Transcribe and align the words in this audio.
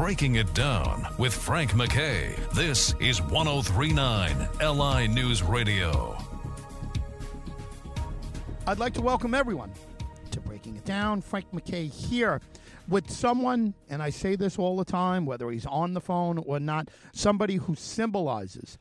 Breaking 0.00 0.36
It 0.36 0.54
Down 0.54 1.06
with 1.18 1.34
Frank 1.34 1.72
McKay. 1.72 2.34
This 2.54 2.94
is 3.00 3.20
1039 3.20 4.48
LI 4.58 5.06
News 5.08 5.42
Radio. 5.42 6.16
I'd 8.66 8.78
like 8.78 8.94
to 8.94 9.02
welcome 9.02 9.34
everyone 9.34 9.70
to 10.30 10.40
Breaking 10.40 10.76
It 10.76 10.86
Down. 10.86 11.20
Frank 11.20 11.52
McKay 11.52 11.92
here 11.92 12.40
with 12.88 13.10
someone, 13.10 13.74
and 13.90 14.02
I 14.02 14.08
say 14.08 14.36
this 14.36 14.58
all 14.58 14.78
the 14.78 14.86
time, 14.86 15.26
whether 15.26 15.50
he's 15.50 15.66
on 15.66 15.92
the 15.92 16.00
phone 16.00 16.38
or 16.38 16.58
not, 16.58 16.88
somebody 17.12 17.56
who 17.56 17.74
symbolizes 17.74 18.78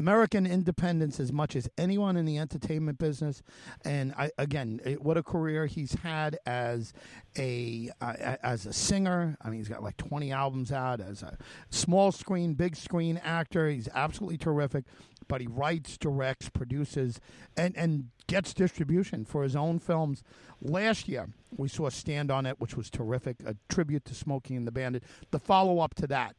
American 0.00 0.46
independence 0.46 1.18
as 1.18 1.32
much 1.32 1.56
as 1.56 1.68
anyone 1.76 2.16
in 2.16 2.24
the 2.24 2.38
entertainment 2.38 2.98
business. 2.98 3.42
And 3.84 4.12
I, 4.16 4.30
again, 4.38 4.80
it, 4.84 5.02
what 5.02 5.16
a 5.16 5.22
career 5.22 5.66
he's 5.66 5.94
had 5.94 6.38
as 6.46 6.92
a 7.36 7.90
uh, 8.00 8.36
as 8.42 8.66
a 8.66 8.72
singer. 8.72 9.36
I 9.42 9.50
mean, 9.50 9.58
he's 9.58 9.68
got 9.68 9.82
like 9.82 9.96
20 9.96 10.30
albums 10.32 10.72
out 10.72 11.00
as 11.00 11.22
a 11.22 11.36
small 11.70 12.12
screen, 12.12 12.54
big 12.54 12.76
screen 12.76 13.20
actor. 13.24 13.68
He's 13.68 13.88
absolutely 13.94 14.38
terrific. 14.38 14.84
But 15.26 15.42
he 15.42 15.46
writes, 15.46 15.98
directs, 15.98 16.48
produces, 16.48 17.20
and 17.56 17.76
and 17.76 18.08
gets 18.28 18.54
distribution 18.54 19.24
for 19.24 19.42
his 19.42 19.56
own 19.56 19.78
films. 19.78 20.22
Last 20.60 21.08
year, 21.08 21.28
we 21.56 21.68
saw 21.68 21.88
Stand 21.88 22.30
on 22.30 22.46
It, 22.46 22.60
which 22.60 22.76
was 22.76 22.90
terrific, 22.90 23.36
a 23.44 23.56
tribute 23.68 24.04
to 24.06 24.14
Smokey 24.14 24.54
and 24.54 24.66
the 24.66 24.72
Bandit. 24.72 25.02
The 25.30 25.38
follow 25.38 25.80
up 25.80 25.94
to 25.96 26.06
that, 26.08 26.36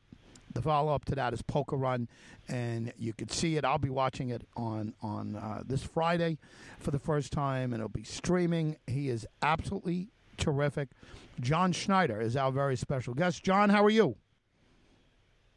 the 0.54 0.62
follow 0.62 0.94
up 0.94 1.06
to 1.06 1.16
that 1.16 1.34
is 1.34 1.42
Poker 1.42 1.76
Run, 1.76 2.08
and 2.48 2.94
you 2.98 3.14
could 3.14 3.32
see 3.32 3.58
it. 3.58 3.66
I'll 3.66 3.78
be 3.78 3.90
watching 3.90 4.30
it 4.30 4.48
on 4.56 4.94
on 5.02 5.36
uh, 5.36 5.64
this 5.66 5.84
Friday 5.84 6.38
for 6.80 6.92
the 6.92 7.00
first 7.00 7.32
time, 7.32 7.74
and 7.74 7.82
it'll 7.82 7.90
be 7.90 8.04
streaming. 8.04 8.78
He 8.88 9.10
is 9.10 9.26
absolutely 9.42 10.10
terrific. 10.38 10.90
John 11.40 11.72
Schneider 11.72 12.20
is 12.20 12.36
our 12.36 12.52
very 12.52 12.76
special 12.76 13.14
guest. 13.14 13.44
John, 13.44 13.70
how 13.70 13.84
are 13.84 13.90
you? 13.90 14.16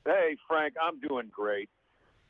Hey, 0.05 0.37
Frank, 0.49 0.75
I'm 0.83 0.99
doing 1.01 1.31
great, 1.31 1.71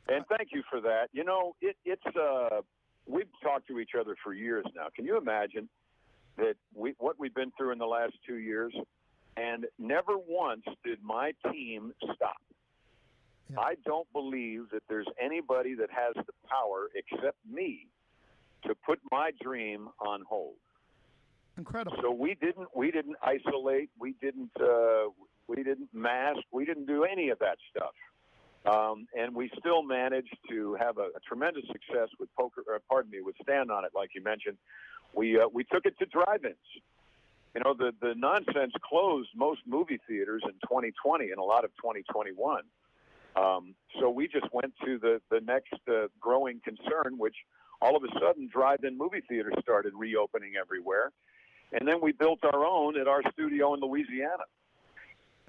and 0.07 0.25
thank 0.27 0.49
you 0.51 0.63
for 0.69 0.79
that. 0.81 1.07
You 1.11 1.23
know, 1.23 1.55
it, 1.61 1.75
it's 1.85 2.05
uh, 2.15 2.61
we've 3.07 3.27
talked 3.41 3.67
to 3.67 3.79
each 3.79 3.91
other 3.99 4.15
for 4.23 4.33
years 4.33 4.65
now. 4.75 4.87
Can 4.95 5.05
you 5.05 5.17
imagine 5.17 5.69
that 6.37 6.55
we 6.73 6.93
what 6.99 7.19
we've 7.19 7.33
been 7.33 7.51
through 7.57 7.71
in 7.71 7.77
the 7.77 7.85
last 7.85 8.13
two 8.25 8.37
years? 8.37 8.73
And 9.35 9.65
never 9.79 10.13
once 10.15 10.63
did 10.85 10.99
my 11.01 11.33
team 11.51 11.91
stop. 12.03 12.37
Yeah. 13.49 13.59
I 13.59 13.75
don't 13.85 14.11
believe 14.13 14.69
that 14.71 14.83
there's 14.87 15.07
anybody 15.21 15.75
that 15.75 15.89
has 15.91 16.15
the 16.15 16.33
power 16.49 16.89
except 16.95 17.37
me 17.51 17.87
to 18.65 18.73
put 18.85 18.99
my 19.11 19.31
dream 19.41 19.89
on 19.99 20.21
hold. 20.27 20.55
Incredible. 21.57 21.97
So 22.01 22.11
we 22.11 22.35
didn't 22.35 22.69
we 22.75 22.89
didn't 22.89 23.17
isolate, 23.21 23.89
we 23.99 24.15
didn't 24.21 24.51
uh, 24.59 25.09
we 25.47 25.57
didn't 25.57 25.89
mask, 25.93 26.39
we 26.51 26.65
didn't 26.65 26.87
do 26.87 27.03
any 27.03 27.29
of 27.29 27.39
that 27.39 27.57
stuff. 27.69 27.93
Um, 28.65 29.07
and 29.17 29.35
we 29.35 29.51
still 29.59 29.83
managed 29.83 30.35
to 30.49 30.75
have 30.75 30.97
a, 30.97 31.09
a 31.15 31.19
tremendous 31.27 31.65
success 31.67 32.07
with 32.17 32.29
poker. 32.37 32.63
Or, 32.65 32.79
pardon 32.89 33.11
me, 33.11 33.19
with 33.21 33.35
stand 33.41 33.69
on 33.69 33.83
it, 33.83 33.91
like 33.93 34.11
you 34.15 34.23
mentioned. 34.23 34.57
We 35.13 35.37
uh, 35.37 35.47
we 35.53 35.63
took 35.65 35.85
it 35.85 35.99
to 35.99 36.05
drive-ins. 36.05 36.55
You 37.53 37.61
know, 37.63 37.75
the 37.77 37.91
the 38.01 38.15
nonsense 38.15 38.73
closed 38.87 39.29
most 39.35 39.61
movie 39.67 39.99
theaters 40.07 40.41
in 40.45 40.53
2020 40.63 41.29
and 41.29 41.37
a 41.37 41.43
lot 41.43 41.65
of 41.65 41.71
2021. 41.75 42.63
Um, 43.35 43.75
so 43.99 44.09
we 44.09 44.27
just 44.27 44.47
went 44.51 44.73
to 44.85 44.99
the 44.99 45.21
the 45.29 45.41
next 45.41 45.73
uh, 45.87 46.07
growing 46.19 46.61
concern, 46.63 47.17
which 47.17 47.35
all 47.81 47.95
of 47.95 48.03
a 48.03 48.19
sudden 48.19 48.47
drive-in 48.51 48.97
movie 48.97 49.21
theaters 49.27 49.53
started 49.61 49.93
reopening 49.95 50.53
everywhere, 50.59 51.11
and 51.71 51.87
then 51.87 51.99
we 52.01 52.11
built 52.11 52.39
our 52.43 52.65
own 52.65 52.99
at 52.99 53.07
our 53.07 53.21
studio 53.33 53.73
in 53.73 53.81
Louisiana. 53.81 54.45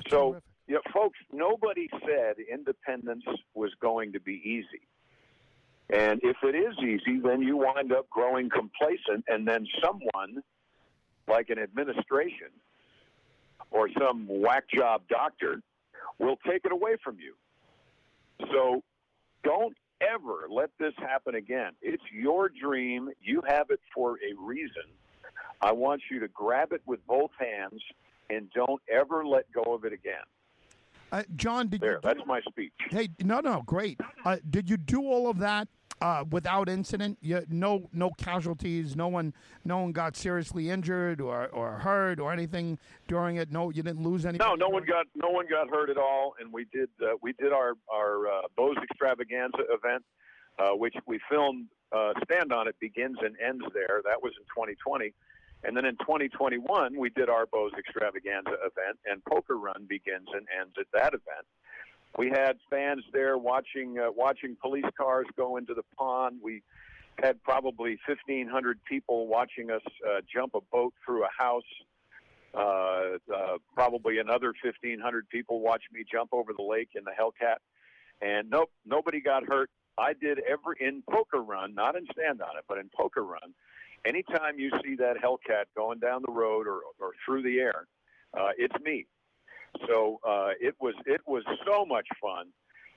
So, 0.09 0.33
Terrific. 0.33 0.45
yeah, 0.67 0.79
folks, 0.93 1.19
nobody 1.33 1.89
said 2.01 2.37
independence 2.53 3.25
was 3.55 3.71
going 3.81 4.13
to 4.13 4.21
be 4.21 4.43
easy. 4.45 4.83
And 5.91 6.21
if 6.23 6.37
it 6.43 6.57
is 6.57 6.75
easy, 6.79 7.21
then 7.21 7.43
you 7.43 7.59
wind 7.59 7.93
up 7.93 8.09
growing 8.11 8.49
complacent, 8.49 9.25
and 9.29 9.47
then 9.47 9.67
someone, 9.85 10.43
like 11.29 11.51
an 11.51 11.59
administration 11.59 12.49
or 13.71 13.89
some 13.99 14.27
whack 14.29 14.65
job 14.75 15.03
doctor, 15.09 15.61
will 16.19 16.37
take 16.49 16.65
it 16.65 16.73
away 16.73 16.97
from 17.05 17.19
you. 17.21 17.35
So 18.55 18.83
don't 19.43 19.77
ever 20.01 20.47
let 20.51 20.71
this 20.79 20.93
happen 20.99 21.35
again. 21.35 21.73
It's 21.83 22.03
your 22.13 22.49
dream. 22.49 23.11
You 23.21 23.43
have 23.47 23.67
it 23.71 23.81
for 23.95 24.13
a 24.17 24.35
reason. 24.41 24.85
I 25.61 25.73
want 25.73 26.03
you 26.11 26.21
to 26.21 26.29
grab 26.29 26.73
it 26.73 26.83
with 26.87 27.05
both 27.07 27.31
hands 27.39 27.83
and 28.31 28.49
don't 28.55 28.81
ever 28.93 29.25
let 29.27 29.45
go 29.53 29.75
of 29.75 29.85
it 29.85 29.93
again. 29.93 30.15
Uh, 31.13 31.23
John, 31.37 31.69
did 31.69 31.81
There, 31.81 31.93
you? 31.93 31.97
do- 31.97 32.09
that's 32.09 32.27
my 32.27 32.41
speech. 32.49 32.73
Hey, 32.91 33.09
no, 33.23 33.41
no, 33.41 33.63
great. 33.67 34.01
Uh, 34.25 34.37
did 34.51 34.69
you 34.69 34.77
do 34.77 35.03
all 35.03 35.29
of 35.29 35.39
that 35.39 35.69
uh, 36.01 36.25
without 36.31 36.69
incident? 36.69 37.19
You, 37.21 37.45
no, 37.49 37.89
no 37.93 38.11
casualties. 38.11 38.97
No 38.97 39.09
one, 39.09 39.35
no 39.65 39.79
one 39.79 39.93
got 39.93 40.17
seriously 40.17 40.71
injured 40.71 41.21
or, 41.21 41.49
or 41.49 41.79
hurt 41.79 42.21
or 42.21 42.33
anything 42.33 42.79
during 43.09 43.37
it. 43.37 43.51
No, 43.51 43.71
you 43.71 43.83
didn't 43.83 44.03
lose 44.03 44.27
any. 44.27 44.39
No, 44.39 44.55
no 44.55 44.69
one 44.69 44.85
got 44.85 45.07
no 45.15 45.31
one 45.31 45.47
got 45.49 45.69
hurt 45.69 45.91
at 45.91 45.99
all, 45.99 46.35
and 46.41 46.53
we 46.53 46.67
did 46.73 46.89
uh, 47.03 47.15
we 47.23 47.33
did 47.35 47.53
our 47.53 47.75
our 47.93 48.27
uh, 48.27 48.43
Bo's 48.57 48.77
Extravaganza 48.83 49.63
event, 49.71 50.05
uh, 50.59 50.71
which 50.71 50.95
we 51.07 51.21
filmed. 51.31 51.67
Uh, 51.93 52.13
Stand 52.25 52.53
on 52.53 52.67
it 52.67 52.75
begins 52.81 53.19
and 53.23 53.37
ends 53.45 53.65
there. 53.73 54.03
That 54.05 54.21
was 54.21 54.33
in 54.37 54.45
2020, 54.47 55.15
and 55.63 55.77
then 55.77 55.85
in 55.85 55.97
2021 55.99 56.99
we 56.99 57.11
did 57.11 57.29
our 57.29 57.47
Bo's 57.47 57.71
Extravaganza 57.79 58.51
event, 58.51 58.99
and 59.07 59.25
Poker 59.25 59.57
Run 59.57 59.87
begins 59.89 60.27
and 60.33 60.47
ends 60.61 60.75
at 60.79 60.87
that 60.93 61.15
event. 61.15 61.47
We 62.17 62.31
had 62.31 62.59
fans 62.71 63.03
there 63.13 63.37
watching 63.39 63.99
uh, 63.99 64.11
watching 64.15 64.57
police 64.61 64.85
cars 64.97 65.27
go 65.37 65.57
into 65.57 65.75
the 65.75 65.83
pond. 65.99 66.39
We 66.43 66.63
had 67.21 67.43
probably 67.43 67.99
1,500 68.07 68.79
people 68.85 69.27
watching 69.27 69.71
us 69.71 69.83
uh, 70.07 70.21
jump 70.33 70.55
a 70.55 70.61
boat 70.73 70.95
through 71.05 71.25
a 71.25 71.29
house. 71.37 71.63
Uh, 72.55 73.19
uh, 73.35 73.59
probably 73.75 74.19
another 74.19 74.53
1,500 74.63 75.29
people 75.29 75.61
watched 75.61 75.89
me 75.93 76.05
jump 76.11 76.31
over 76.33 76.53
the 76.57 76.63
lake 76.63 76.91
in 76.95 77.03
the 77.03 77.11
Hellcat, 77.11 77.57
and 78.23 78.49
nope, 78.49 78.71
nobody 78.87 79.21
got 79.21 79.43
hurt. 79.45 79.71
I 79.99 80.13
did 80.13 80.39
every 80.39 80.77
in 80.81 81.03
poker 81.11 81.43
run, 81.43 81.75
not 81.75 81.97
in 81.97 82.07
stand 82.13 82.41
on 82.43 82.57
it, 82.57 82.65
but 82.69 82.79
in 82.79 82.91
poker 82.97 83.25
run. 83.25 83.55
Anytime 84.07 84.59
you 84.59 84.71
see 84.85 84.95
that 84.97 85.17
Hellcat 85.17 85.65
going 85.77 85.99
down 85.99 86.23
the 86.25 86.33
road 86.33 86.69
or, 86.69 86.83
or 87.01 87.13
through 87.25 87.43
the 87.43 87.59
air, 87.59 87.87
uh, 88.39 88.51
it's 88.57 88.75
me. 88.85 89.07
So 89.87 90.21
uh, 90.27 90.51
it 90.61 90.75
was 90.81 90.95
it 91.07 91.21
was 91.27 91.43
so 91.67 91.85
much 91.85 92.07
fun, 92.21 92.47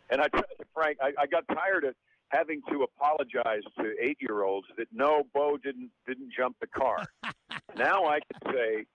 and 0.09 0.21
I 0.21 0.27
tell 0.27 0.43
you, 0.57 0.65
Frank, 0.73 0.97
I, 1.01 1.11
I 1.19 1.27
got 1.27 1.43
tired 1.47 1.83
of 1.83 1.95
having 2.29 2.61
to 2.69 2.83
apologize 2.83 3.63
to 3.79 3.93
eight 4.01 4.17
year 4.19 4.43
olds 4.43 4.67
that 4.77 4.87
no, 4.91 5.23
Bo 5.33 5.57
didn't 5.57 5.91
didn't 6.05 6.31
jump 6.35 6.57
the 6.59 6.67
car. 6.67 7.05
now 7.77 8.05
I 8.05 8.19
can 8.19 8.53
say 8.53 8.85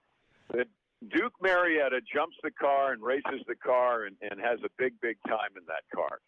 that 0.55 0.67
Duke 1.11 1.35
Marietta 1.43 2.01
jumps 2.13 2.37
the 2.43 2.51
car 2.51 2.93
and 2.93 3.03
races 3.03 3.43
the 3.47 3.57
car 3.57 4.05
and, 4.05 4.17
and 4.23 4.41
has 4.41 4.59
a 4.65 4.69
big 4.79 4.95
big 5.01 5.17
time 5.27 5.51
in 5.57 5.63
that 5.67 5.85
car. 5.95 6.21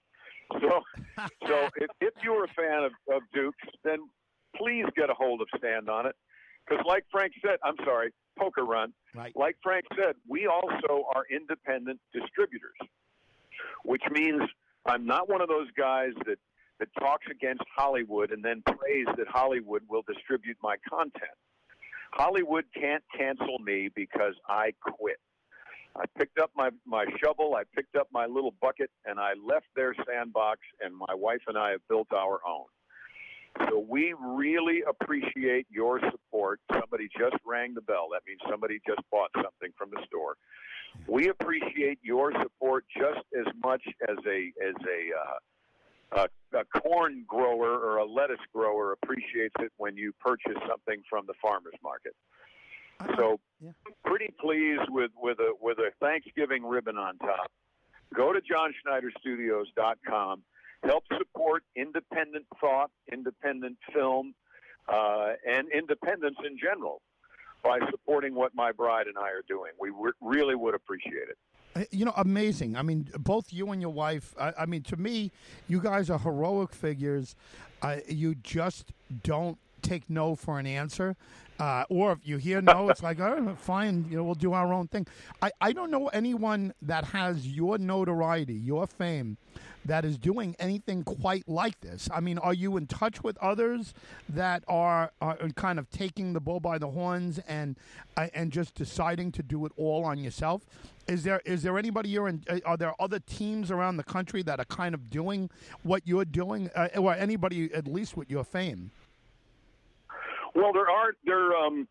So 0.61 0.83
so 1.47 1.69
if, 1.77 1.91
if 2.01 2.15
you're 2.23 2.45
a 2.45 2.49
fan 2.49 2.85
of, 2.85 2.93
of 3.15 3.23
Duke's, 3.33 3.69
then 3.85 3.99
please 4.57 4.87
get 4.97 5.11
a 5.11 5.15
hold 5.15 5.41
of 5.41 5.49
Stand 5.57 5.89
on 5.89 6.07
it, 6.07 6.17
because 6.67 6.85
like 6.87 7.05
Frank 7.11 7.33
said, 7.45 7.59
I'm 7.63 7.77
sorry, 7.85 8.13
Poker 8.39 8.65
Run 8.65 8.93
Right. 9.15 9.33
like 9.37 9.57
Frank 9.63 9.85
said, 9.97 10.17
we 10.29 10.47
also 10.47 11.05
are 11.15 11.25
independent 11.31 12.01
distributors, 12.13 12.77
which 13.85 14.03
means 14.11 14.43
I'm 14.87 15.07
not 15.07 15.29
one 15.29 15.41
of 15.41 15.49
those 15.49 15.69
guys 15.77 16.11
that, 16.27 16.39
that 16.81 16.89
talks 16.99 17.27
against 17.31 17.63
Hollywood 17.77 18.33
and 18.33 18.45
then 18.45 18.63
prays 18.67 19.07
that 19.17 19.27
Hollywood 19.29 19.83
will 19.89 20.03
distribute 20.07 20.57
my 20.63 20.77
content. 20.89 21.31
Hollywood 22.13 22.65
can't 22.75 23.03
cancel 23.17 23.59
me 23.59 23.89
because 23.95 24.35
I 24.49 24.73
quit. 24.81 25.19
I 25.97 26.05
picked 26.19 26.39
up 26.39 26.51
my, 26.57 26.71
my 26.85 27.05
shovel, 27.23 27.55
I 27.57 27.63
picked 27.75 27.95
up 27.97 28.09
my 28.13 28.27
little 28.27 28.53
bucket, 28.61 28.91
and 29.05 29.21
I 29.21 29.35
left 29.35 29.67
their 29.77 29.95
sandbox, 30.07 30.59
and 30.81 30.95
my 30.97 31.15
wife 31.15 31.43
and 31.47 31.57
I 31.57 31.71
have 31.71 31.87
built 31.89 32.09
our 32.13 32.41
own. 32.47 32.67
So 33.69 33.79
we 33.89 34.15
really 34.19 34.83
appreciate 34.89 35.67
your 35.71 36.01
support. 36.11 36.61
Somebody 36.73 37.09
just 37.17 37.37
rang 37.47 37.75
the 37.75 37.81
bell. 37.81 38.09
That 38.13 38.23
means 38.27 38.41
somebody 38.51 38.81
just 38.87 39.01
bought 39.11 39.31
something 39.37 39.71
from 39.79 39.91
the 39.91 40.03
store. 40.07 40.37
We 41.07 41.29
appreciate 41.29 41.99
your 42.03 42.33
support 42.43 42.85
just 42.97 43.21
as 43.39 43.47
much 43.63 43.83
as 44.09 44.17
a 44.27 44.53
as 44.63 44.75
a, 44.87 46.19
uh, 46.19 46.27
a 46.53 46.59
a 46.59 46.65
corn 46.81 47.25
grower 47.27 47.79
or 47.79 47.97
a 47.99 48.05
lettuce 48.05 48.39
grower 48.53 48.93
appreciates 48.93 49.55
it 49.61 49.73
when 49.77 49.97
you 49.97 50.13
purchase 50.21 50.59
something 50.69 51.03
from 51.09 51.27
the 51.27 51.35
farmers 51.43 51.75
market. 51.83 52.15
So 53.17 53.41
Yeah. 53.61 53.73
pretty 54.05 54.29
pleased 54.41 54.89
with 54.89 55.11
with 55.17 55.39
a 55.41 55.53
with 55.61 55.79
a 55.79 55.91
Thanksgiving 56.01 56.65
ribbon 56.65 56.97
on 56.97 57.19
top. 57.19 57.51
Go 58.15 58.33
to 58.33 58.41
johnschneiderstudios.com 58.41 60.45
help 60.85 61.05
support 61.19 61.63
independent 61.77 62.47
thought, 62.61 62.91
independent 63.13 63.77
film, 63.93 64.35
uh, 64.89 65.33
and 65.47 65.69
independence 65.73 66.37
in 66.47 66.59
general 66.59 67.01
by 67.63 67.79
supporting 67.91 68.35
what 68.35 68.55
my 68.55 68.73
bride 68.73 69.07
and 69.07 69.17
I 69.17 69.31
are 69.31 69.45
doing. 69.49 69.73
We 69.81 69.91
really 70.21 70.55
would 70.55 70.75
appreciate 70.75 71.29
it. 71.31 71.39
Uh, 71.75 71.85
You 71.91 72.05
know, 72.05 72.13
amazing. 72.17 72.77
I 72.77 72.83
mean, 72.83 73.09
both 73.19 73.53
you 73.53 73.73
and 73.73 73.81
your 73.81 73.93
wife. 73.93 74.35
I, 74.39 74.53
I 74.61 74.67
mean, 74.67 74.83
to 74.83 74.97
me, 74.97 75.31
you 75.69 75.81
guys 75.81 76.11
are 76.11 76.19
heroic 76.19 76.73
figures. 76.73 77.35
Uh, 77.81 77.97
you 78.07 78.35
just 78.37 78.93
don't 79.23 79.59
take 79.83 80.09
no 80.09 80.35
for 80.35 80.59
an 80.59 80.67
answer. 80.67 81.17
Uh, 81.59 81.85
or 81.89 82.13
if 82.13 82.19
you 82.25 82.37
hear 82.37 82.61
no, 82.61 82.89
it's 82.89 83.03
like, 83.03 83.21
oh, 83.21 83.55
fine, 83.59 84.07
you 84.11 84.17
know, 84.17 84.25
we'll 84.25 84.35
do 84.35 84.53
our 84.53 84.73
own 84.73 84.89
thing. 84.89 85.07
I, 85.41 85.53
I 85.61 85.73
don't 85.73 85.91
know 85.91 86.09
anyone 86.09 86.75
that 86.83 87.05
has 87.07 87.47
your 87.47 87.79
notoriety, 87.79 88.55
your 88.55 88.87
fame, 88.89 89.37
that 89.85 90.05
is 90.05 90.19
doing 90.19 90.57
anything 90.59 91.05
quite 91.05 91.49
like 91.49 91.81
this. 91.81 92.09
I 92.13 92.21
mean, 92.21 92.39
are 92.39 92.55
you 92.55 92.77
in 92.77 92.87
touch 92.87 93.23
with 93.23 93.37
others 93.39 93.95
that 94.29 94.65
are, 94.67 95.13
are 95.21 95.37
kind 95.55 95.79
of 95.79 95.89
taking 95.91 96.33
the 96.33 96.41
bull 96.41 96.59
by 96.59 96.79
the 96.79 96.89
horns 96.89 97.39
and 97.47 97.77
uh, 98.17 98.29
and 98.35 98.51
just 98.51 98.75
deciding 98.75 99.31
to 99.33 99.43
do 99.43 99.65
it 99.67 99.73
all 99.77 100.05
on 100.05 100.19
yourself? 100.19 100.63
Is 101.07 101.23
there 101.23 101.41
is 101.45 101.63
there 101.63 101.79
anybody 101.79 102.09
you're 102.09 102.29
in? 102.29 102.43
uh, 102.49 102.61
Are 102.65 102.77
there 102.79 102.95
other 102.99 103.19
teams 103.21 103.71
around 103.71 103.99
the 103.99 104.05
country 104.05 104.43
that 104.43 104.59
are 104.59 104.65
kind 104.65 104.95
of 104.95 105.11
doing 105.11 105.51
what 105.83 106.03
you're 106.07 106.25
doing, 106.25 106.71
uh, 106.75 106.89
or 106.97 107.15
anybody 107.15 107.73
at 107.75 107.87
least 107.87 108.17
with 108.17 108.31
your 108.31 108.43
fame? 108.45 108.91
Well, 110.55 110.73
there 110.73 110.89
are 110.89 111.13
there. 111.25 111.57
Um, 111.57 111.89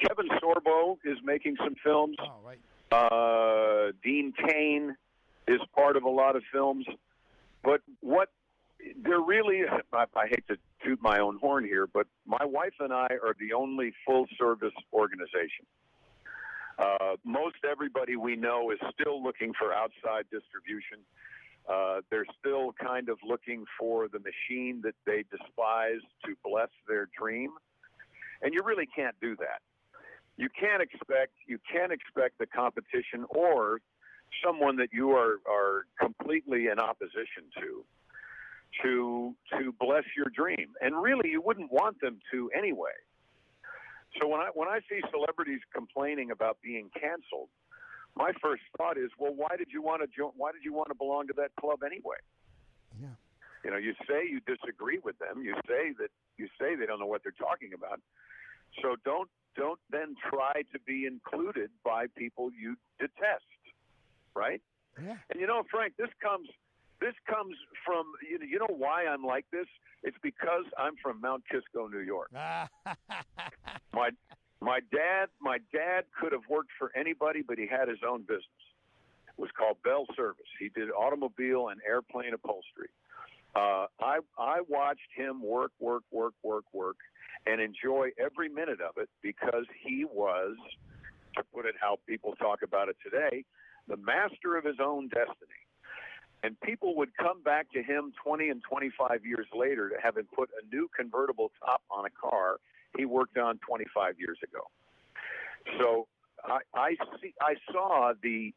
Kevin 0.00 0.28
Sorbo 0.42 0.96
is 1.04 1.18
making 1.22 1.56
some 1.62 1.74
films. 1.84 2.16
Oh, 2.20 2.36
right. 2.44 2.58
Uh, 2.90 3.92
Dean 4.02 4.32
Cain 4.32 4.96
is 5.46 5.60
part 5.74 5.96
of 5.96 6.04
a 6.04 6.08
lot 6.08 6.36
of 6.36 6.42
films. 6.52 6.86
But 7.62 7.82
what 8.00 8.30
there 9.02 9.20
really, 9.20 9.62
I, 9.92 10.04
I 10.16 10.26
hate 10.28 10.46
to 10.48 10.56
toot 10.84 11.00
my 11.02 11.18
own 11.18 11.38
horn 11.38 11.64
here, 11.64 11.86
but 11.86 12.06
my 12.26 12.44
wife 12.44 12.74
and 12.80 12.92
I 12.92 13.08
are 13.22 13.36
the 13.38 13.52
only 13.52 13.92
full 14.06 14.26
service 14.38 14.72
organization. 14.92 15.66
Uh, 16.78 17.16
most 17.24 17.56
everybody 17.70 18.16
we 18.16 18.36
know 18.36 18.70
is 18.70 18.78
still 18.98 19.22
looking 19.22 19.52
for 19.58 19.74
outside 19.74 20.24
distribution. 20.30 20.98
Uh, 21.68 22.00
they're 22.10 22.26
still 22.38 22.72
kind 22.82 23.10
of 23.10 23.18
looking 23.22 23.64
for 23.78 24.08
the 24.08 24.18
machine 24.18 24.80
that 24.82 24.94
they 25.04 25.24
despise 25.30 26.00
to 26.24 26.34
bless 26.42 26.70
their 26.88 27.06
dream, 27.18 27.50
and 28.42 28.54
you 28.54 28.60
really 28.64 28.86
can't 28.86 29.14
do 29.20 29.36
that. 29.36 29.60
You 30.36 30.48
can't 30.58 30.82
expect 30.82 31.32
you 31.46 31.58
can't 31.70 31.92
expect 31.92 32.38
the 32.38 32.46
competition 32.46 33.26
or 33.28 33.80
someone 34.44 34.76
that 34.76 34.88
you 34.92 35.10
are 35.12 35.38
are 35.48 35.86
completely 35.98 36.68
in 36.68 36.78
opposition 36.78 37.50
to 37.58 37.84
to 38.82 39.34
to 39.58 39.72
bless 39.78 40.04
your 40.16 40.26
dream, 40.34 40.72
and 40.80 41.00
really 41.00 41.30
you 41.30 41.42
wouldn't 41.42 41.72
want 41.72 42.00
them 42.00 42.20
to 42.32 42.50
anyway. 42.56 42.96
So 44.20 44.28
when 44.28 44.40
I 44.40 44.48
when 44.54 44.68
I 44.68 44.80
see 44.88 45.00
celebrities 45.10 45.60
complaining 45.74 46.30
about 46.30 46.58
being 46.62 46.90
canceled, 46.98 47.48
my 48.16 48.32
first 48.42 48.62
thought 48.76 48.98
is, 48.98 49.10
well, 49.18 49.32
why 49.34 49.56
did 49.56 49.68
you 49.70 49.82
want 49.82 50.02
to 50.02 50.08
join? 50.08 50.32
Why 50.36 50.52
did 50.52 50.64
you 50.64 50.72
want 50.72 50.88
to 50.88 50.94
belong 50.94 51.26
to 51.28 51.34
that 51.36 51.50
club 51.60 51.82
anyway? 51.84 52.18
Yeah. 53.00 53.14
You 53.64 53.70
know, 53.70 53.76
you 53.76 53.94
say 54.08 54.26
you 54.28 54.40
disagree 54.40 54.98
with 55.02 55.18
them. 55.18 55.42
You 55.42 55.54
say 55.68 55.92
that 55.98 56.10
you 56.38 56.48
say 56.58 56.74
they 56.74 56.86
don't 56.86 56.98
know 56.98 57.06
what 57.06 57.22
they're 57.22 57.36
talking 57.36 57.72
about. 57.74 58.00
So 58.82 58.96
don't 59.04 59.28
don't 59.56 59.80
then 59.90 60.14
try 60.28 60.62
to 60.72 60.78
be 60.86 61.06
included 61.06 61.70
by 61.84 62.06
people 62.16 62.50
you 62.52 62.76
detest, 62.98 63.44
right? 64.34 64.62
Yeah. 65.02 65.16
And 65.30 65.40
you 65.40 65.46
know, 65.46 65.62
Frank, 65.70 65.94
this 65.98 66.10
comes 66.22 66.48
this 67.00 67.14
comes 67.28 67.56
from 67.84 68.06
you 68.28 68.38
know, 68.38 68.46
you 68.46 68.58
know 68.58 68.74
why 68.76 69.06
I'm 69.06 69.24
like 69.24 69.46
this? 69.50 69.66
It's 70.02 70.16
because 70.22 70.64
I'm 70.78 70.94
from 71.02 71.20
Mount 71.20 71.42
Kisco, 71.50 71.88
New 71.88 72.00
York. 72.00 72.30
My 73.92 74.10
my 74.60 74.80
dad 74.92 75.28
my 75.40 75.58
dad 75.72 76.04
could 76.20 76.32
have 76.32 76.46
worked 76.48 76.70
for 76.78 76.92
anybody, 76.96 77.42
but 77.42 77.58
he 77.58 77.66
had 77.66 77.88
his 77.88 77.98
own 78.06 78.20
business. 78.22 78.62
It 79.28 79.40
was 79.40 79.50
called 79.56 79.78
Bell 79.82 80.06
Service. 80.16 80.46
He 80.58 80.68
did 80.68 80.90
automobile 80.90 81.68
and 81.68 81.80
airplane 81.86 82.34
upholstery. 82.34 82.90
Uh, 83.54 83.86
I 84.00 84.18
I 84.38 84.60
watched 84.68 85.10
him 85.16 85.42
work, 85.42 85.72
work, 85.80 86.04
work, 86.12 86.34
work, 86.42 86.64
work, 86.72 86.96
and 87.46 87.60
enjoy 87.60 88.10
every 88.18 88.48
minute 88.48 88.80
of 88.80 88.96
it 88.96 89.08
because 89.22 89.64
he 89.84 90.04
was, 90.04 90.56
to 91.36 91.42
put 91.54 91.66
it 91.66 91.74
how 91.80 91.96
people 92.06 92.34
talk 92.36 92.60
about 92.62 92.88
it 92.88 92.96
today, 93.04 93.44
the 93.88 93.96
master 93.96 94.56
of 94.56 94.64
his 94.64 94.76
own 94.82 95.08
destiny. 95.08 95.60
And 96.42 96.58
people 96.60 96.96
would 96.96 97.14
come 97.16 97.42
back 97.42 97.70
to 97.72 97.82
him 97.82 98.12
20 98.24 98.48
and 98.48 98.62
25 98.68 99.26
years 99.26 99.46
later 99.54 99.90
to 99.90 99.96
having 100.02 100.24
put 100.34 100.48
a 100.50 100.74
new 100.74 100.88
convertible 100.96 101.50
top 101.64 101.82
on 101.90 102.06
a 102.06 102.10
car 102.10 102.56
he 102.96 103.04
worked 103.04 103.38
on 103.38 103.58
25 103.66 104.18
years 104.18 104.38
ago. 104.42 104.62
So 105.78 106.06
I, 106.44 106.58
I 106.74 106.96
see, 107.20 107.34
I 107.40 107.54
saw 107.72 108.12
the 108.22 108.52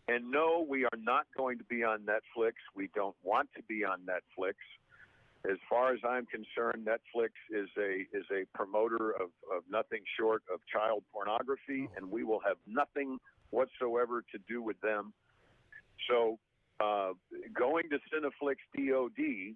And 0.08 0.32
no, 0.32 0.66
we 0.68 0.86
are 0.86 0.98
not 0.98 1.28
going 1.36 1.58
to 1.58 1.64
be 1.66 1.84
on 1.84 2.02
Netflix. 2.02 2.54
We 2.76 2.90
don't 2.96 3.16
want 3.24 3.50
to 3.58 3.64
be 3.64 3.84
on 3.84 4.02
Netflix. 4.02 4.54
As 5.50 5.58
far 5.70 5.94
as 5.94 6.00
I'm 6.08 6.26
concerned, 6.26 6.88
Netflix 6.88 7.30
is 7.52 7.70
a 7.78 8.06
is 8.16 8.26
a 8.32 8.46
promoter 8.56 9.12
of, 9.12 9.30
of 9.54 9.64
nothing 9.70 10.02
short 10.20 10.44
of 10.54 10.60
child 10.72 11.04
pornography, 11.14 11.90
and 11.96 12.10
we 12.10 12.24
will 12.24 12.40
have 12.46 12.58
nothing 12.66 13.20
whatsoever 13.52 14.24
to 14.32 14.40
do 14.48 14.62
with 14.62 14.80
them. 14.82 15.14
So, 16.10 16.40
uh, 16.80 17.12
going 17.54 17.90
to 17.90 18.00
Cineflix 18.12 18.58
DOD 18.76 19.56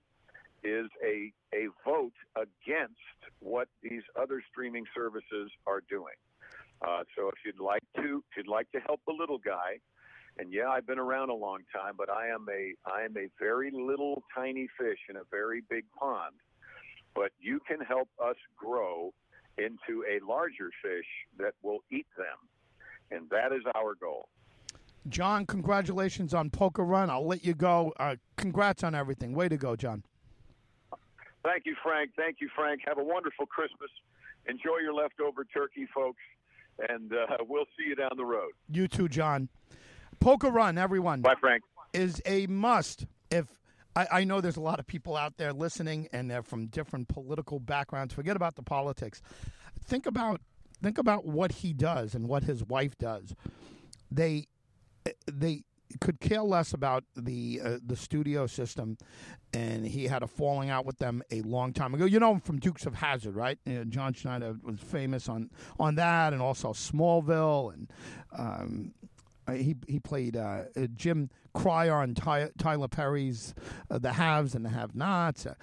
is 0.64 0.88
a 1.04 1.32
a 1.54 1.68
vote 1.86 2.14
against 2.36 2.96
what 3.40 3.68
these 3.82 4.04
other 4.20 4.42
streaming 4.52 4.86
services 4.96 5.52
are 5.68 5.82
doing. 5.90 6.16
Uh, 6.82 7.04
so 7.16 7.28
if 7.30 7.36
you'd 7.46 7.60
like 7.60 7.84
to, 7.96 8.24
if 8.32 8.38
you'd 8.38 8.48
like 8.48 8.72
to 8.72 8.80
help 8.80 9.02
the 9.06 9.14
little 9.14 9.38
guy, 9.38 9.80
and 10.40 10.52
yeah, 10.52 10.70
I've 10.70 10.88
been 10.88 11.00
around 11.00 11.30
a 11.30 11.36
long 11.36 11.60
time, 11.74 11.94
but 11.98 12.10
I 12.10 12.28
am 12.28 12.48
a 12.50 12.74
I 12.90 13.04
am 13.04 13.16
a 13.18 13.28
very 13.40 13.72
little 13.72 14.24
tiny 14.36 14.68
fish 14.80 15.00
in 15.10 15.16
a 15.18 15.24
very 15.30 15.62
big 15.70 15.86
pond. 15.98 16.36
But 17.14 17.32
you 17.40 17.60
can 17.68 17.82
help 17.82 18.08
us 18.24 18.38
grow 18.58 19.14
into 19.58 20.04
a 20.10 20.26
larger 20.26 20.70
fish 20.82 21.06
that 21.38 21.54
will 21.62 21.80
eat 21.92 22.08
them, 22.18 22.38
and 23.12 23.30
that 23.30 23.52
is 23.52 23.64
our 23.76 23.96
goal. 23.96 24.30
John, 25.10 25.46
congratulations 25.46 26.34
on 26.34 26.50
Poker 26.50 26.86
Run. 26.86 27.10
I'll 27.10 27.26
let 27.26 27.44
you 27.44 27.54
go. 27.54 27.92
Uh, 28.00 28.16
congrats 28.38 28.84
on 28.84 28.96
everything. 28.96 29.34
Way 29.34 29.50
to 29.50 29.58
go, 29.58 29.76
John. 29.76 30.04
Thank 31.44 31.66
you, 31.66 31.76
Frank. 31.84 32.12
Thank 32.16 32.38
you, 32.40 32.50
Frank. 32.56 32.82
Have 32.86 32.98
a 32.98 33.04
wonderful 33.04 33.46
Christmas. 33.46 33.90
Enjoy 34.48 34.78
your 34.82 34.94
leftover 34.94 35.46
turkey, 35.46 35.88
folks, 35.94 36.22
and 36.90 37.14
uh, 37.14 37.38
we'll 37.48 37.66
see 37.78 37.88
you 37.88 37.96
down 37.96 38.12
the 38.16 38.26
road. 38.26 38.52
You 38.70 38.88
too, 38.88 39.08
John. 39.08 39.50
Poker 40.20 40.50
Run, 40.50 40.78
everyone. 40.78 41.22
Bye, 41.22 41.36
Frank. 41.40 41.64
Is 41.94 42.22
a 42.26 42.48
must. 42.48 43.06
If 43.30 43.48
I, 43.96 44.08
I 44.12 44.24
know 44.24 44.40
there's 44.40 44.58
a 44.58 44.62
lot 44.62 44.80
of 44.80 44.88
people 44.88 45.18
out 45.18 45.38
there 45.38 45.52
listening, 45.52 46.08
and 46.14 46.30
they're 46.30 46.44
from 46.44 46.68
different 46.68 47.08
political 47.08 47.60
backgrounds. 47.60 48.14
Forget 48.14 48.36
about 48.36 48.56
the 48.56 48.64
politics. 48.64 49.22
Think 49.84 50.06
about 50.06 50.42
think 50.82 50.98
about 50.98 51.26
what 51.26 51.52
he 51.52 51.74
does 51.74 52.16
and 52.16 52.28
what 52.28 52.44
his 52.44 52.64
wife 52.64 52.98
does. 52.98 53.36
They 54.10 54.48
they 55.28 55.64
could 56.00 56.20
care 56.20 56.42
less 56.42 56.74
about 56.74 57.04
the 57.16 57.62
uh, 57.64 57.78
the 57.86 57.96
studio 57.96 58.48
system, 58.48 58.98
and 59.54 59.86
he 59.86 60.06
had 60.06 60.24
a 60.24 60.28
falling 60.28 60.70
out 60.70 60.86
with 60.86 60.98
them 60.98 61.22
a 61.32 61.42
long 61.42 61.74
time 61.74 61.94
ago. 61.94 62.06
You 62.06 62.20
know 62.20 62.34
him 62.34 62.40
from 62.40 62.60
Dukes 62.60 62.86
of 62.86 62.96
Hazzard, 62.96 63.36
right? 63.36 63.58
You 63.66 63.80
know, 63.80 63.84
John 63.86 64.14
Schneider 64.14 64.56
was 64.64 64.80
famous 64.80 65.28
on 65.28 65.50
on 65.80 65.96
that, 65.96 66.34
and 66.34 66.42
also 66.42 66.74
Smallville, 66.74 67.74
and 67.74 67.92
um, 68.38 68.94
he 69.52 69.76
he 69.88 70.00
played 70.00 70.38
uh, 70.38 70.64
Jim 70.96 71.30
Cryer 71.54 71.96
on 71.96 72.14
Ty- 72.14 72.52
Tyler 72.58 72.88
Perry's 72.88 73.54
uh, 73.90 73.98
The 73.98 74.14
Haves 74.14 74.56
and 74.56 74.66
the 74.66 74.70
Have-Nots, 74.70 75.46
uh, 75.46 75.56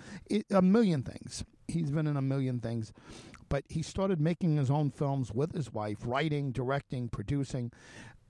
a 0.51 0.63
million 0.63 1.03
things. 1.03 1.45
He's 1.67 1.91
been 1.91 2.07
in 2.07 2.17
a 2.17 2.23
million 2.23 2.61
things 2.61 2.93
but 3.49 3.65
he 3.69 3.83
started 3.83 4.21
making 4.21 4.57
his 4.57 4.71
own 4.71 4.91
films 4.91 5.33
with 5.33 5.55
his 5.55 5.73
wife, 5.73 5.99
writing, 6.05 6.53
directing, 6.53 7.09
producing, 7.09 7.73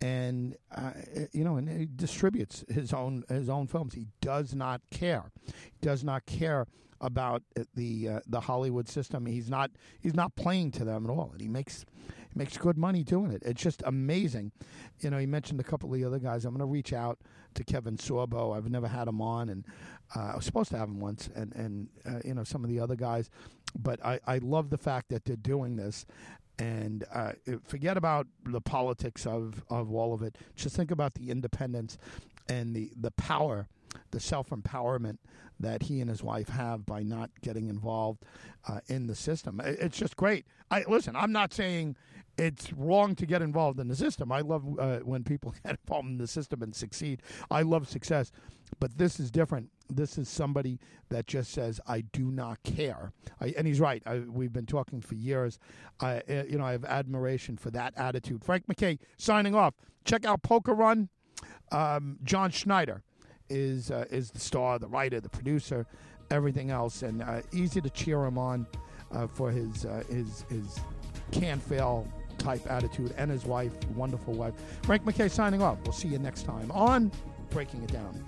and 0.00 0.56
uh, 0.74 0.92
you 1.32 1.44
know, 1.44 1.56
and 1.56 1.68
he 1.68 1.88
distributes 1.94 2.64
his 2.68 2.92
own 2.92 3.24
his 3.28 3.48
own 3.48 3.66
films. 3.66 3.94
He 3.94 4.06
does 4.20 4.54
not 4.54 4.80
care. 4.90 5.30
He 5.46 5.78
does 5.80 6.04
not 6.04 6.26
care 6.26 6.66
about 7.00 7.42
the 7.74 8.08
uh, 8.08 8.20
the 8.26 8.40
Hollywood 8.40 8.88
system. 8.88 9.26
He's 9.26 9.48
not 9.48 9.70
he's 10.00 10.14
not 10.14 10.36
playing 10.36 10.72
to 10.72 10.84
them 10.84 11.04
at 11.04 11.10
all, 11.10 11.30
and 11.32 11.40
he 11.40 11.48
makes 11.48 11.84
he 12.32 12.38
makes 12.38 12.56
good 12.56 12.76
money 12.76 13.02
doing 13.02 13.32
it. 13.32 13.42
It's 13.44 13.62
just 13.62 13.82
amazing. 13.86 14.52
You 15.00 15.10
know, 15.10 15.18
he 15.18 15.26
mentioned 15.26 15.60
a 15.60 15.64
couple 15.64 15.92
of 15.92 15.98
the 15.98 16.04
other 16.04 16.18
guys. 16.18 16.44
I'm 16.44 16.52
going 16.52 16.60
to 16.60 16.66
reach 16.66 16.92
out 16.92 17.18
to 17.54 17.64
Kevin 17.64 17.96
Sorbo. 17.96 18.56
I've 18.56 18.70
never 18.70 18.88
had 18.88 19.08
him 19.08 19.20
on, 19.20 19.48
and 19.48 19.64
uh, 20.14 20.30
I 20.32 20.36
was 20.36 20.44
supposed 20.44 20.70
to 20.70 20.78
have 20.78 20.88
him 20.88 21.00
once, 21.00 21.28
and 21.34 21.54
and 21.54 21.88
uh, 22.06 22.20
you 22.24 22.34
know 22.34 22.44
some 22.44 22.64
of 22.64 22.70
the 22.70 22.80
other 22.80 22.96
guys. 22.96 23.30
But 23.78 24.04
I 24.04 24.20
I 24.26 24.38
love 24.38 24.70
the 24.70 24.78
fact 24.78 25.10
that 25.10 25.24
they're 25.24 25.36
doing 25.36 25.76
this, 25.76 26.06
and 26.58 27.04
uh, 27.12 27.32
forget 27.64 27.96
about 27.96 28.26
the 28.44 28.60
politics 28.60 29.26
of, 29.26 29.62
of 29.70 29.92
all 29.92 30.12
of 30.12 30.22
it. 30.22 30.36
Just 30.56 30.76
think 30.76 30.90
about 30.90 31.14
the 31.14 31.30
independence 31.30 31.98
and 32.48 32.74
the, 32.74 32.90
the 32.96 33.10
power, 33.12 33.68
the 34.10 34.20
self 34.20 34.50
empowerment 34.50 35.18
that 35.60 35.84
he 35.84 36.00
and 36.00 36.08
his 36.08 36.22
wife 36.22 36.48
have 36.48 36.86
by 36.86 37.02
not 37.02 37.30
getting 37.42 37.68
involved 37.68 38.24
uh, 38.68 38.80
in 38.86 39.06
the 39.06 39.14
system. 39.14 39.60
It's 39.64 39.98
just 39.98 40.16
great. 40.16 40.46
I 40.70 40.84
listen. 40.86 41.16
I'm 41.16 41.32
not 41.32 41.52
saying 41.52 41.96
it's 42.36 42.72
wrong 42.72 43.16
to 43.16 43.26
get 43.26 43.42
involved 43.42 43.80
in 43.80 43.88
the 43.88 43.96
system. 43.96 44.30
I 44.30 44.40
love 44.40 44.64
uh, 44.78 44.98
when 44.98 45.24
people 45.24 45.54
get 45.64 45.78
involved 45.84 46.08
in 46.08 46.18
the 46.18 46.26
system 46.26 46.62
and 46.62 46.74
succeed. 46.74 47.22
I 47.50 47.62
love 47.62 47.88
success, 47.88 48.30
but 48.78 48.96
this 48.98 49.18
is 49.18 49.30
different. 49.30 49.70
This 49.90 50.18
is 50.18 50.28
somebody 50.28 50.78
that 51.08 51.26
just 51.26 51.50
says, 51.50 51.80
"I 51.86 52.02
do 52.02 52.30
not 52.30 52.62
care," 52.62 53.12
I, 53.40 53.54
and 53.56 53.66
he's 53.66 53.80
right. 53.80 54.02
I, 54.06 54.18
we've 54.20 54.52
been 54.52 54.66
talking 54.66 55.00
for 55.00 55.14
years. 55.14 55.58
I, 56.00 56.18
uh, 56.28 56.44
you 56.48 56.58
know, 56.58 56.64
I 56.64 56.72
have 56.72 56.84
admiration 56.84 57.56
for 57.56 57.70
that 57.72 57.94
attitude. 57.96 58.44
Frank 58.44 58.66
McKay 58.66 58.98
signing 59.16 59.54
off. 59.54 59.74
Check 60.04 60.24
out 60.24 60.42
Poker 60.42 60.74
Run. 60.74 61.08
Um, 61.70 62.18
John 62.24 62.50
Schneider 62.50 63.02
is 63.50 63.90
uh, 63.90 64.04
is 64.10 64.30
the 64.30 64.40
star, 64.40 64.78
the 64.78 64.88
writer, 64.88 65.20
the 65.20 65.28
producer, 65.28 65.86
everything 66.30 66.70
else, 66.70 67.02
and 67.02 67.22
uh, 67.22 67.40
easy 67.52 67.80
to 67.80 67.90
cheer 67.90 68.24
him 68.24 68.38
on 68.38 68.66
uh, 69.12 69.26
for 69.26 69.50
his 69.50 69.84
uh, 69.84 70.02
his 70.08 70.44
his 70.48 70.80
can't 71.30 71.62
fail 71.62 72.06
type 72.38 72.70
attitude, 72.70 73.14
and 73.16 73.30
his 73.30 73.44
wife, 73.44 73.72
wonderful 73.94 74.34
wife. 74.34 74.54
Frank 74.82 75.04
McKay 75.04 75.30
signing 75.30 75.62
off. 75.62 75.78
We'll 75.82 75.92
see 75.92 76.08
you 76.08 76.18
next 76.18 76.44
time 76.44 76.70
on 76.70 77.10
Breaking 77.50 77.82
It 77.82 77.92
Down. 77.92 78.24